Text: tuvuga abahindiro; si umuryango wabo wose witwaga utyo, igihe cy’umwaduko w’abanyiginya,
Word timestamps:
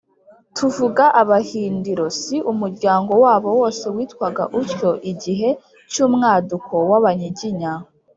tuvuga 0.57 1.03
abahindiro; 1.21 2.05
si 2.19 2.35
umuryango 2.51 3.11
wabo 3.23 3.47
wose 3.59 3.85
witwaga 3.95 4.43
utyo, 4.59 4.91
igihe 5.11 5.49
cy’umwaduko 5.91 6.73
w’abanyiginya, 6.91 7.71